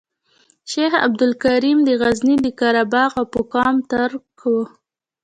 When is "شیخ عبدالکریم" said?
0.71-1.79